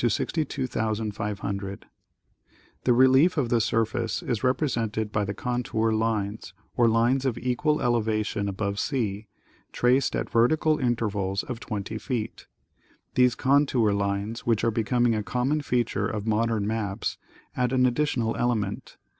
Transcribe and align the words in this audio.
81 0.03 0.09
tically 0.09 0.67
the 0.67 0.95
same 0.97 1.11
thing, 1.11 1.35
1:62,500, 1.35 1.83
The 2.85 2.93
relief 2.93 3.37
of 3.37 3.49
the 3.49 3.61
surface 3.61 4.23
is 4.23 4.43
represented 4.43 5.11
by 5.11 5.23
the 5.23 5.35
contour 5.35 5.91
lines, 5.91 6.55
or 6.75 6.87
lines 6.87 7.23
of 7.23 7.37
equal 7.37 7.79
elevation 7.79 8.49
above 8.49 8.79
sea, 8.79 9.27
traced 9.71 10.15
at 10.15 10.27
vertical 10.27 10.79
intervals 10.79 11.43
of 11.43 11.59
20 11.59 11.99
feet. 11.99 12.47
']"'hese 13.15 13.35
contour 13.37 13.91
lines, 13.93 14.39
which 14.43 14.63
are 14.63 14.71
becoming 14.71 15.13
a 15.13 15.21
common 15.21 15.61
feature 15.61 16.07
of 16.07 16.25
modern 16.25 16.65
maps, 16.65 17.19
add 17.55 17.71
an 17.71 17.85
additional 17.85 18.35
element. 18.37 18.97